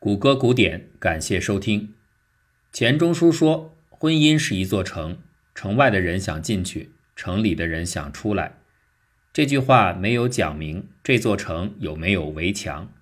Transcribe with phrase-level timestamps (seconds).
[0.00, 1.92] 谷歌古典，感谢收听。
[2.72, 5.18] 钱钟书说：“婚姻是一座城，
[5.56, 8.58] 城外的人想进去，城里的人想出来。”
[9.34, 12.92] 这句话没有讲明这座城有没有围墙。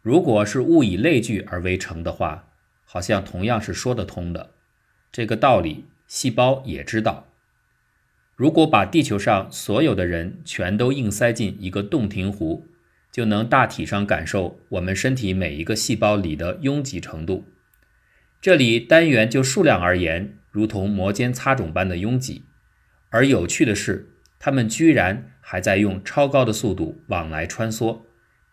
[0.00, 2.48] 如果是物以类聚而为城的话，
[2.84, 4.50] 好像同样是说得通的。
[5.12, 7.28] 这个道理，细胞也知道。
[8.34, 12.66] 如果把地球上所有的人全都硬塞进一个洞庭湖，
[13.12, 17.44] 就能大体上感受我们身体每一个细胞里的拥挤程度。
[18.40, 22.46] 这里单元就数量而言，如同摩肩擦踵般的拥挤。
[23.10, 28.00] 而有趣的是，它们居然还在用超高的速度往来穿梭，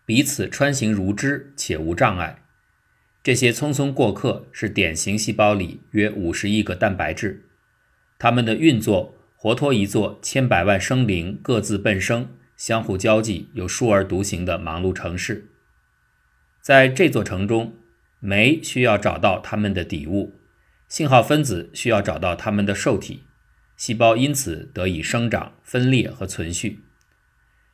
[0.06, 2.44] 彼此穿行如织且无障碍。
[3.24, 7.46] 这些匆匆过客是典型细胞里约五十亿个蛋白质，
[8.18, 12.30] 它们的运作活脱一座千百万生灵各自奔生。
[12.60, 15.50] 相互交际又疏而独行的忙碌城市，
[16.62, 17.74] 在这座城中，
[18.20, 20.42] 酶需要找到它们的底物，
[20.90, 23.24] 信号分子需要找到它们的受体，
[23.78, 26.82] 细胞因此得以生长、分裂和存续。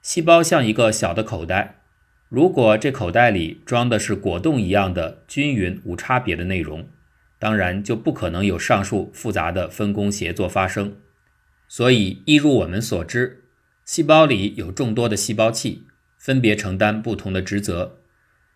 [0.03, 1.81] 细胞像一个小的口袋，
[2.29, 6.87] 如果这口袋里装的是果冻一样的均匀无差别的内容，
[7.39, 10.95] 当然就不可能有上述复杂的分工协作发生。
[11.67, 13.41] 所以，一如我们所知。
[13.85, 15.83] 细胞里有众多的细胞器，
[16.17, 17.99] 分别承担不同的职责，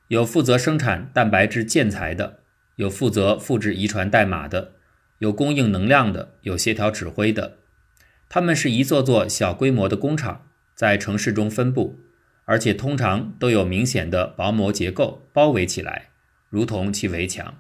[0.08, 2.40] 有负责生产蛋白质建材的，
[2.78, 4.74] 有负责复制遗传代码的，
[5.20, 7.60] 有供应能量的，有协调指挥的。
[8.28, 12.00] 它们是一座座小规模的工厂，在城市中分布，
[12.46, 16.10] 而且通常都有明显的薄膜结构包围起来，
[16.50, 17.54] 如同其围墙。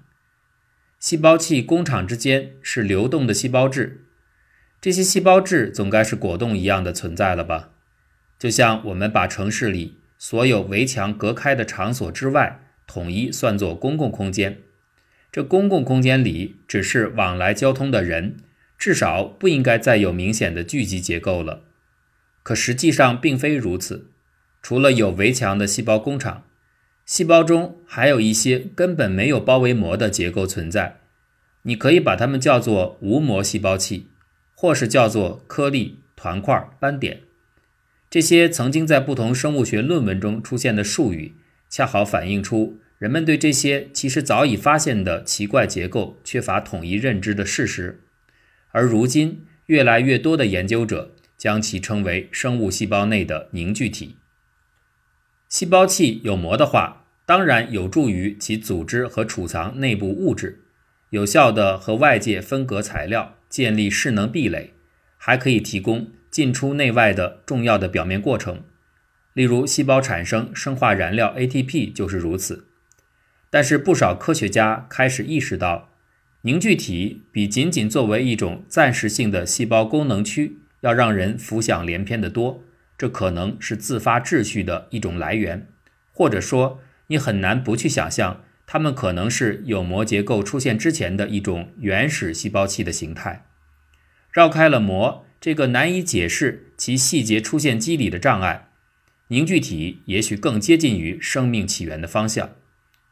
[0.98, 4.06] 细胞器工厂之间是流动的细胞质。
[4.82, 7.72] 这些细胞质总该是果冻一样的存在了吧？
[8.38, 14.60] 就像我们把城市里所有围墙隔开的场所之外统一算作公共空间，
[15.32, 18.38] 这公共空间里只是往来交通的人，
[18.78, 21.64] 至少不应该再有明显的聚集结构了。
[22.42, 24.10] 可实际上并非如此，
[24.62, 26.46] 除了有围墙的细胞工厂，
[27.06, 31.02] 细胞中还有一些根本没有包围膜的结构存在，
[31.64, 34.08] 你可以把它们叫做无膜细胞器。
[34.62, 37.22] 或是叫做颗粒、团块、斑点，
[38.10, 41.36] 这些曾经在不同生物学论文中出现的术语，
[41.70, 48.02] 恰好反映出人们对这些其实早已发现的奇怪结构缺乏统一认知的事实。
[48.72, 54.18] 而如今，越来越多的研究者将其称为生物细胞内的凝聚体。
[55.48, 60.66] 细胞器有膜的话，当然有助于其组织和储藏内部物质，
[61.12, 63.38] 有效的和外界分隔材料。
[63.50, 64.74] 建立势能壁垒，
[65.18, 68.64] 还可以提供进出内外的重要的表面过程，
[69.34, 72.68] 例如细胞产生生化燃料 ATP 就是如此。
[73.50, 75.90] 但是不少科学家开始意识到，
[76.44, 82.64] 凝聚体比仅仅作为一种暂时性的细胞功能区要让人浮想联翩得多。
[82.98, 85.68] 这可能是自发秩序的一种来源，
[86.12, 88.44] 或者说你很难不去想象。
[88.72, 93.48] 它们可能是有膜结构出现之前的一种原始细胞器的形态，
[94.32, 98.70] 绕开了膜这个难以解释其细节出现机理的障碍，
[99.30, 102.52] 凝聚体也许更接近于生命起源的方向。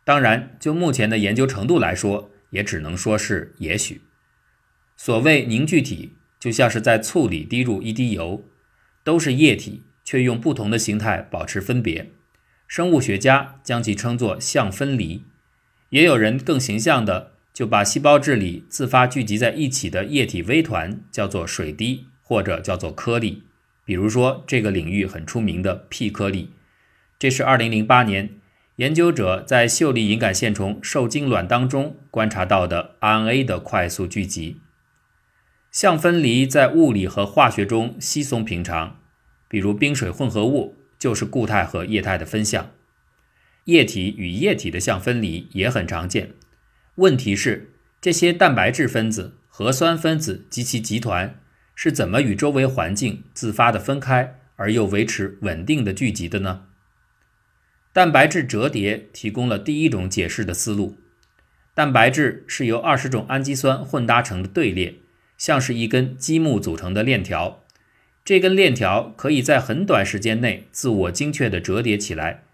[0.04, 4.02] 当然，就目前的研究程度来说，也只能说是也许。
[4.96, 8.46] 所谓凝聚体，就像是在醋里滴入一滴油，
[9.04, 12.12] 都是液体，却用不同的形态保持分别。
[12.68, 15.24] 生物学家将其称作相分离。
[15.90, 23.44] 也有人更形象的就把细胞质里自发聚集在一起的液体微团叫做水滴，或者叫做颗粒。
[23.86, 26.52] 比如说，这个领域很出名的 P 颗粒，
[27.18, 28.32] 这是2008年
[28.76, 34.58] 研究者在秀丽隐杆线虫受精卵当中观察到的 RNA 的快速聚集。
[35.72, 39.00] 相分离在物理和化学中稀松平常，
[39.48, 42.70] 比如冰水混合物就是固态和液态的分相。
[43.68, 46.32] 液体与液体的相分离也很常见。
[46.96, 51.38] 问题是，这些蛋白质分子、核酸分子及其集团
[51.76, 56.64] 是怎么与周围环境自发的分开，而又维持稳定的聚集的呢？
[57.92, 60.98] 蛋白质折叠提供了第一种解释的思路。
[61.74, 64.96] 蛋白质是由二十种氨基酸混搭成的队列，
[65.38, 67.66] 像是一根积木组成的链条。
[68.24, 72.46] 这根链条可以在很短时间内自我精确地折叠起来。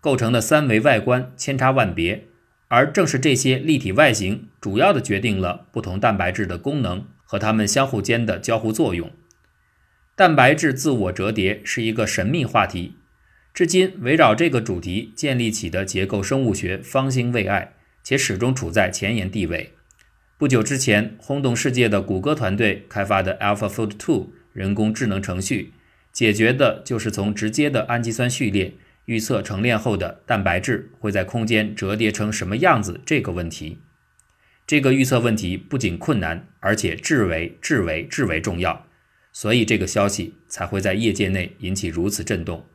[0.00, 2.26] 构成的三维外观千差万别，
[2.68, 9.10] 而正是这些立体外形，主要的决定了不同蛋白质的功能和它们相互间的交互作用。
[10.14, 12.94] 蛋白质自我折叠是一个神秘话题，
[13.54, 19.74] 至今围绕这个主题建立起的结构生物学方兴未艾，且始终处在前沿地位。
[20.36, 25.72] 不久之前，轰动世界的谷歌团队开发的 AlphaFold 2人工智能程序，
[26.12, 28.74] 解决的就是从直接的氨基酸序列
[29.08, 33.78] 预测成链后的蛋白质会在空间折叠成什么样子这个问题。
[34.66, 38.86] 这个预测问题不仅困难，而且至为至为至为重要，
[39.32, 42.66] 所以这个消息才会在业界内引起如此震动。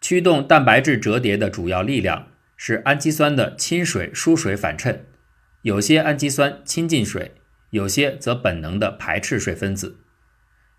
[0.00, 2.26] 驱动蛋白质折叠的主要力量
[2.56, 5.06] 是氨基酸的亲水疏水反衬。
[5.62, 7.36] 有些氨基酸亲近水，
[7.70, 9.98] 有些则本能地排斥水分子。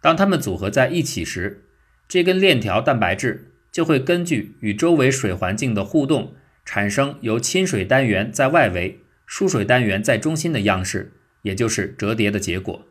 [0.01, 1.63] 当它们组合在一起时，
[2.09, 6.33] 这根链条蛋白质就会根据与周围水环境的互动，
[6.65, 11.13] 产生由亲水单元在外围、疏水单元在中心的样式，
[11.44, 12.88] 也就是折叠的结果。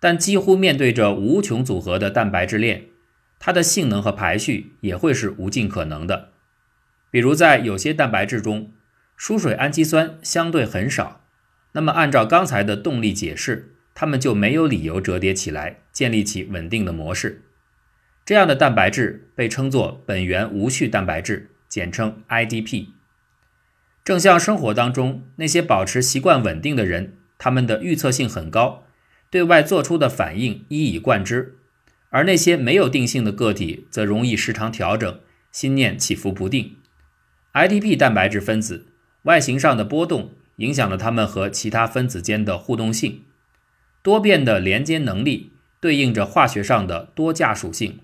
[0.00, 2.86] 但几乎面对着无穷组合的蛋白质链，
[3.38, 6.30] 它的性能和排序也会是无尽可能的。
[7.12, 8.72] 比如在有些蛋白质中。
[9.16, 11.24] 疏水氨基酸相对很少，
[11.74, 17.45] 那么按照刚才的动力解释，它们就没有理由折叠起来，建立起稳定的模式。
[18.26, 22.88] 这样的蛋白质被称作本源无序蛋白质，简称 IDP。
[24.04, 28.82] 正像生活当中那些保持习惯稳定的人，他们的预测性很高，
[29.30, 31.52] 对外做出的反应一以贯之；
[32.10, 35.20] 而那些没有定性的个体，则容易时常调整，
[35.52, 36.74] 心念起伏不定。
[37.54, 38.88] IDP 蛋白质分子。
[39.22, 43.22] 外形上的波动影响了它们和其他分子间的互动性。
[44.02, 48.00] 多变的连接能力对应着化学上的多价属性。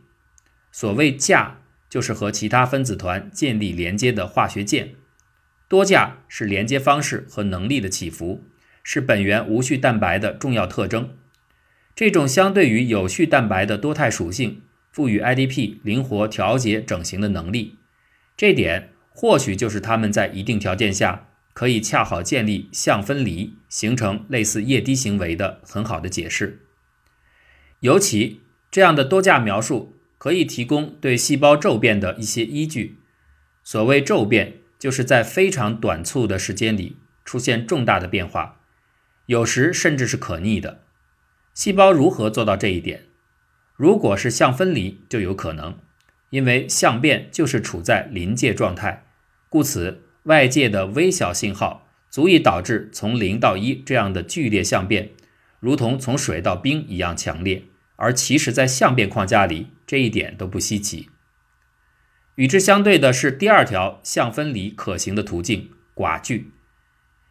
[0.73, 1.59] 所谓价，
[1.89, 4.95] 就是和其他分子团建立连接的化学键。
[5.69, 8.43] 多价是连接方式和能力的起伏，
[8.83, 11.11] 是本源无序蛋白的重要特征。
[11.95, 17.77] 这种相对于有序蛋白的多态属性，赋予 IDP 灵活调节整形的能力。
[18.37, 18.89] 这点。
[19.15, 26.61] 或许就是它们在一定条件下可以恰好建立相分离，形成类似液滴行为的很好的解释。
[27.81, 28.41] 尤其
[28.71, 33.01] 这样的多价描述可以提供对细胞骤变的一些依据。
[33.65, 38.61] 所谓骤变，就是在非常短促的时间里出现重大的变化，
[39.27, 40.83] 有时甚至是可逆的。
[41.55, 43.07] 细胞如何做到这一点？
[43.75, 45.77] 如果是相分离，就有可能。
[46.31, 49.07] 因为相变就是处在临界状态，
[49.49, 55.11] 故此外界的微小信号足以导致从零到一这样的剧烈相变，
[55.59, 57.65] 如同从水到冰一样强烈。
[57.97, 61.11] 而其实，在相变框架里，这一点都不稀奇。
[62.37, 66.53] 与之相对的是第二条相分离可行的途径——寡聚。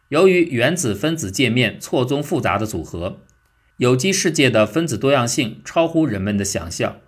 [0.08, 3.22] 由于原子分子界面错综复杂的组合，
[3.78, 6.98] 有机世界的分子多样性超乎人们的想象。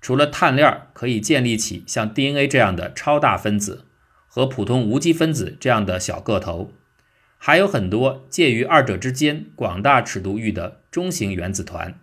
[0.00, 3.84] 除了碳链可以建立起像 DNA 这样的超大分子
[4.26, 6.72] 和普通无机分子这样的小个头，
[7.36, 12.00] 还有很多介于二者之间广大尺度域的中型原子团。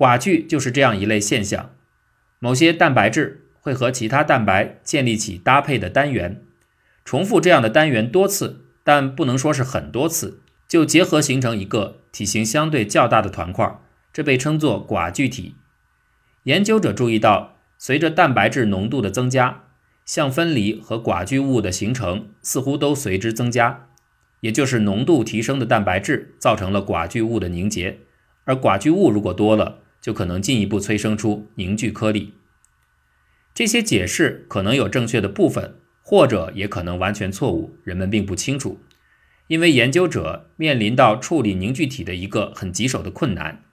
[0.00, 1.72] 寡聚就是这样一类现象。
[2.38, 6.42] 某些蛋白质会和其他蛋白建立起搭配的单元，
[7.04, 13.78] 重复这样的单元多次，但不能说是很多次，就结合形成一个体型相对较大的团块，
[14.10, 15.56] 这被称作寡聚体。
[16.44, 19.64] 研究者注意到，随着蛋白质浓度的增加，
[20.06, 23.88] 相分离和寡聚物的形成似乎都随之增加。
[24.40, 27.98] 也就是浓度提升的蛋白质造成了寡聚物的凝结，
[28.44, 32.34] 而寡聚物如果多了，就可能进一步催生出凝聚颗粒。
[33.52, 38.80] 这些解释可能有正确的部分，或者也可能完全错误，人们并不清楚。
[39.48, 43.64] 因为研究者面临到处理凝聚体的一个很棘手的困难。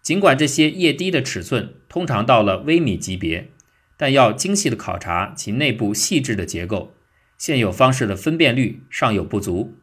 [0.00, 3.50] 尽管这些液滴的尺寸通常到了微米级别，
[3.96, 6.94] 但要精细的考察其内部细致的结构，
[7.36, 9.74] 现有方式的分辨率尚有不足，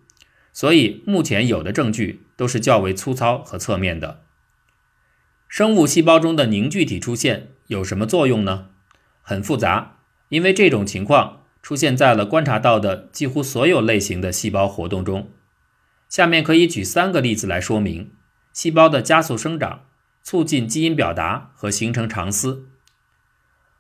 [0.54, 4.25] 所以目前有的证据都是较为粗糙和侧面的。
[5.48, 8.68] 生物细胞中的凝聚体出现有什么作用呢？
[9.22, 9.98] 很复杂，
[10.30, 15.30] 因为这种情况出现在了观察到的几乎所有类型的细胞活动中。
[16.10, 18.12] 下面可以举三个例子来说明
[18.54, 19.82] 细胞的加速生长。
[20.28, 22.66] 促进基因表达和形成长丝。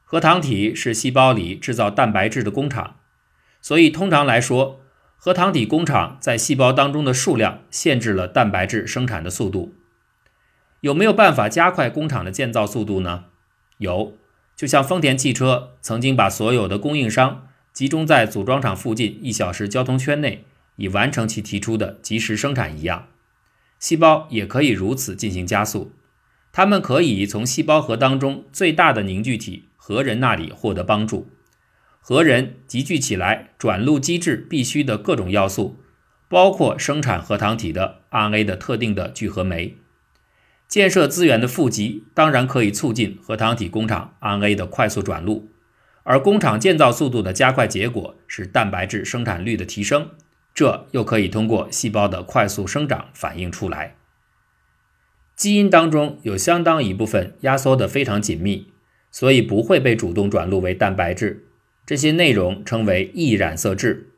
[0.03, 2.97] 核糖体是细胞里制造蛋白质的工厂，
[3.61, 4.79] 所以通常来说，
[5.17, 9.73] 核糖体工厂在细胞当中的数量限制了蛋白质生产的速度。
[10.85, 13.25] 有没有办法加快工厂的建造速度呢？
[13.79, 14.15] 有，
[14.55, 23.07] 就像丰田汽车曾经把所有的供应商集中在组装厂附近一小时交通圈内，以完成其提出的及时生产一样，
[23.79, 25.91] 细胞也可以如此进行加速。
[26.51, 31.27] 它们可以从细胞核当中最大的凝聚体核仁那里获得帮助。
[31.99, 35.77] 核仁集聚起来转录机制必须的各种要素，
[36.29, 39.77] 包括生产核糖体的 RNA 的特定的聚合酶。
[40.67, 45.49] 建设资源的富集当然可以促进核糖体工厂 RNA 的快速转录，
[46.03, 50.09] 而工厂建造速度的加快结果是蛋白质生产率的提升，
[50.53, 53.95] 这又可以通过细胞的快速生长反映出来。
[55.35, 58.67] 基因当中有相当一部分压缩得非常紧密，
[59.11, 61.45] 所以不会被主动转录为蛋白质，
[61.85, 64.09] 这些内容称为易染色质。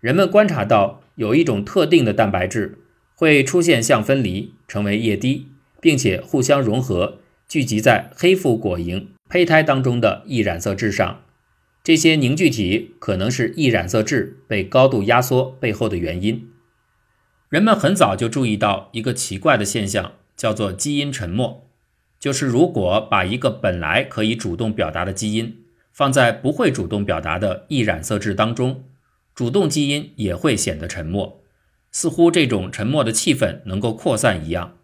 [0.00, 2.78] 人们观察到有一种特定的蛋白质
[3.14, 5.48] 会出现相分离，成为液滴。
[5.80, 7.18] 并且互相融合，
[7.48, 11.22] 聚集在黑腹果蝇胚胎当中的易染色质上。
[11.84, 16.48] 这些凝聚体可能是易染色质被高度压缩背后的原因。
[17.48, 21.68] 人们很早就注意到一个奇怪的现象，叫做基因沉默。
[22.18, 25.58] 就是如果把一个本来可以主动表达的基因
[25.92, 28.84] 放在不会主动表达的易染色质当中，
[29.34, 31.40] 主动基因也会显得沉默，
[31.92, 34.76] 似乎这种沉默的气氛能够扩散一样。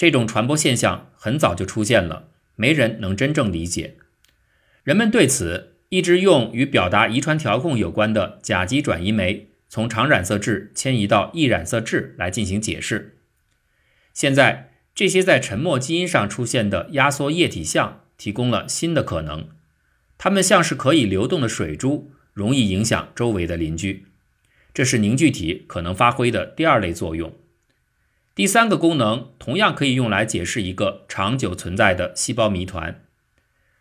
[0.00, 3.98] 这种传播现象很早就出现了，没人能真正理解。
[4.82, 13.18] 人们对此一直用与表达遗传调控有关的甲基转移酶从常染色质迁移到易染色质来进行解释。
[14.14, 19.48] 现在，这些在沉默基因上出现的压缩液体相提供了新的可能，
[20.16, 24.06] 它们像是可以流动的水珠，容易影响周围的邻居。
[24.72, 27.36] 这是凝聚体可能发挥的第二类作用。
[28.34, 33.02] 第三个功能同样可以用来解释一个长久存在的细胞谜团：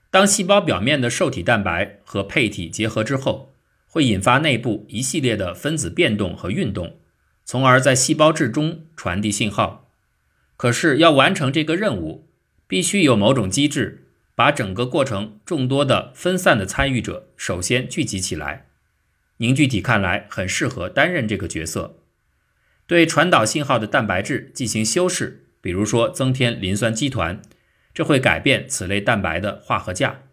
[0.09, 3.53] 当细胞表面的受体蛋白和配体结合之后，
[3.85, 6.97] 会引发内部一系列的分子变动和运动，
[7.45, 9.91] 从而在细胞质中传递信号。
[10.57, 12.27] 可是要完成这个任务，
[12.67, 18.65] 必须有某种机制把整个过程众多的分散的参与者首先聚集起来。
[19.37, 21.98] 凝聚体看来很适合担任这个角色。
[22.89, 27.39] 对传导信号的蛋白质进行修饰，比如说增添磷酸基团，
[27.93, 30.23] 这会改变此类蛋白的化合价，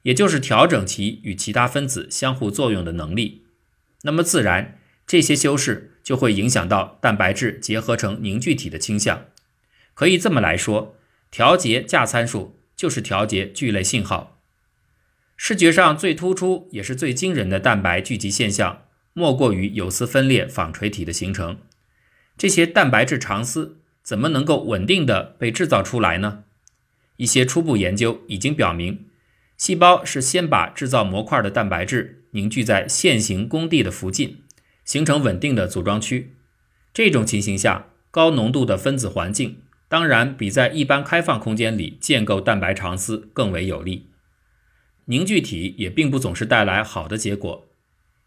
[0.00, 3.44] 也就是调整其与其他分子相互作用的能力。
[4.04, 9.26] 那么自然，这些修饰就会影响到蛋白质结合成凝聚体的倾向。
[9.92, 10.96] 可以这么来说，
[11.30, 14.40] 调节价参数就是调节聚类信号。
[15.36, 21.58] 视觉上最突出也是最惊人的蛋白聚集现象，莫过于有丝分裂纺锤体的形成。
[22.38, 26.44] 这些蛋白质长丝怎么能够稳定的被制造出来呢？
[27.16, 29.06] 一些初步研究已经表明，
[29.56, 34.42] 细胞是先把制造模块的蛋白质凝聚在线形工地的附近，
[34.84, 36.36] 形成稳定的组装区。
[36.92, 44.10] 这种情形下，高浓度的分子环境当然比在一般开放空间里建构蛋白长丝更为有利。
[45.06, 47.66] 凝聚体也并不总是带来好的结果。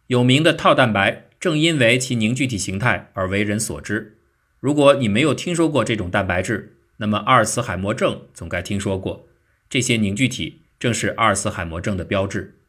[0.07, 1.28] 有名的套蛋白。
[1.39, 4.17] 正因为其凝聚体形态而为人所知。
[4.59, 9.27] 如果你没有听说过这种蛋白质，那么阿尔茨海默症总该听说过。
[9.69, 12.59] 这些凝聚体正是阿尔茨海默症的标志。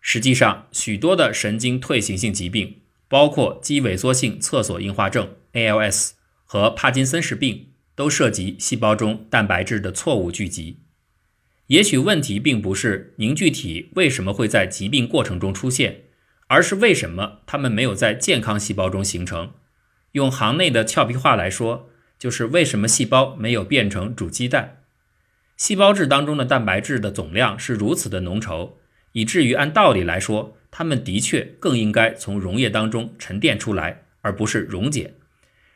[0.00, 2.76] 实际上，许多的神经退行性疾病，
[3.08, 6.12] 包括肌萎缩性厕所硬化症 （ALS）
[6.44, 10.78] 和帕金森氏病，都涉及细胞中蛋白质的错误聚集。
[11.66, 16.03] 也许问题并不是凝聚体为什么会在疾病过程中出现。
[16.46, 19.52] 而是为什么它们没有在健康细胞中形成？
[20.12, 24.82] 用行内的俏皮话来说，就是为什么细胞没有变成煮鸡蛋？
[25.56, 28.72] 细胞质当中的蛋白质的总量是如此的浓稠，
[29.12, 35.14] 以至于按道理来说，它们的确更应该从溶液当中沉淀出来，而不是溶解。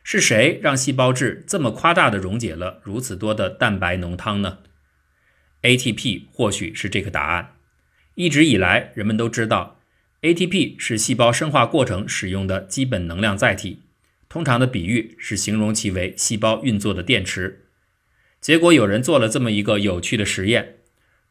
[0.03, 4.59] 是谁让细胞质这么夸大的溶解了如此多的蛋白浓汤呢
[5.61, 7.55] ？ATP 或许是这个答案。
[8.15, 9.78] 一直以来，人们都知道。
[10.21, 13.83] ATP 是细胞生化过程使用的基本能量载体，
[14.27, 17.67] 通常的比喻是形容其为细胞运作的电池。
[18.41, 20.79] 结果有人做了这么一个有趣的实验：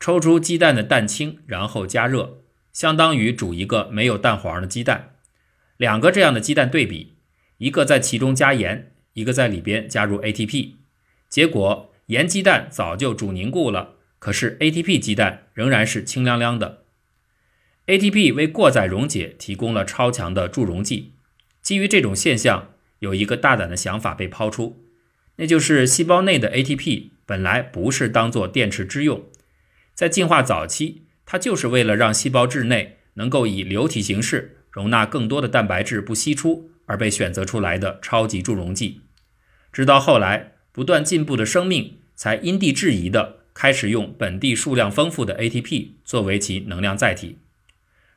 [0.00, 2.38] 抽出鸡蛋的蛋清，然后加热，
[2.72, 5.16] 相当于煮一个没有蛋黄的鸡蛋。
[5.76, 7.16] 两个这样的鸡蛋对比，
[7.58, 10.76] 一个在其中加盐，一个在里边加入 ATP。
[11.28, 16.84] 结果盐鸡蛋早就煮凝固了，可是 ATP 鸡蛋仍然是清凉凉的。
[17.88, 21.14] ATP 为过载溶解提供了超强的助溶剂。
[21.62, 24.84] 基于这种现象，有一个大胆的想法被抛出，
[25.36, 29.24] 那就是细胞内的 ATP 本来不是当做电池之用，
[29.94, 39.00] 在进化早期，它就是为了让细胞质内能够以流体形式容纳更多的蛋白质不析出而被选择出来的超级助溶剂。
[39.72, 47.38] 直到后来，不断进步的生命才因地制宜地开始用本地数量丰富的 ATP 作为其能量载体。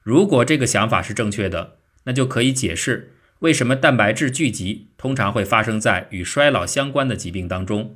[0.01, 7.95] 如果这个想法是正确的，那就可以解释为什么蛋白质聚集通常会发生在与衰老相关的疾病当中，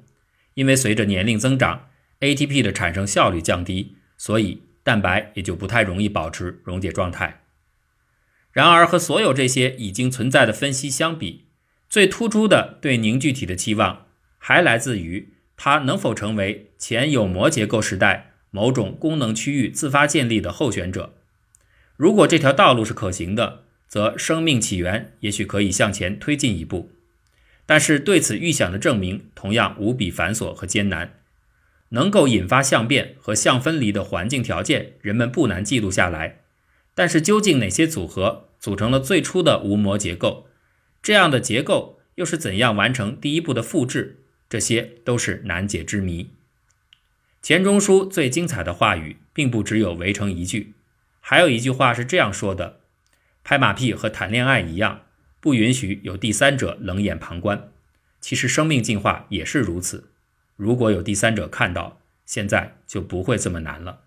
[0.54, 1.88] 因为随着年龄增长
[2.20, 7.42] ，ATP 的产生效率降低，所以蛋白也就不太容易保持溶解状态。
[8.52, 11.48] 然而，和所有这些已经存在的分析相比，
[11.90, 14.06] 最突出的对凝聚体的期望，
[14.38, 21.15] 还来自于它能否成为前有膜结构时代某种功能区域自发建立的候选者。
[21.98, 26.92] 如果这条道路是可行的，则生命起源也许可以向前推进一步。
[27.66, 31.20] 但是对此预想的证明同样无比繁琐和艰难。
[31.90, 36.42] 能够引发相变和相分离的环境条件，人们不难记录下来。
[36.94, 40.48] 但是究竟哪些组合组成了最初的无膜结构？
[41.02, 44.24] 这样的结构又是怎样完成第一步的复制？
[44.48, 46.32] 这些都是难解之谜。
[47.42, 50.75] 钱钟书最精彩的话语，并不只有围城一句。
[51.28, 52.82] 还有一句话是这样说的
[53.44, 55.06] ：“拍马屁和谈恋爱一样，
[55.40, 57.72] 不允许有第三者冷眼旁观。
[58.22, 60.12] 其实生命进化也是如此。
[60.56, 64.02] 如果有第三者看到，现在就不会这么难了。”